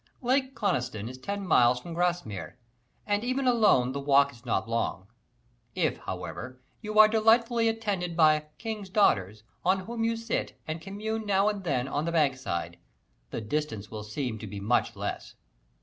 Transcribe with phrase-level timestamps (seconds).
[0.23, 2.57] Lake Coniston is ten miles from Grasmere,
[3.05, 5.05] and even alone the walk is not long.
[5.75, 11.27] If, however, you are delightfully attended by "King's Daughters" with whom you sit and commune
[11.27, 12.79] now and then on the bankside,
[13.29, 15.35] the distance will seem to be much less.